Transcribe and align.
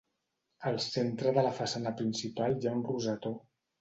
Al 0.69 0.77
centre 0.85 1.33
de 1.39 1.43
la 1.49 1.53
façana 1.59 1.93
principal 2.01 2.59
hi 2.63 2.71
ha 2.71 2.77
un 2.79 2.85
rosetó. 2.93 3.35